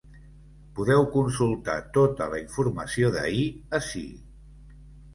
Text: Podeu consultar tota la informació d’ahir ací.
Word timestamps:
Podeu 0.79 1.05
consultar 1.17 1.77
tota 1.99 2.31
la 2.33 2.41
informació 2.47 3.15
d’ahir 3.19 3.47
ací. 3.83 4.07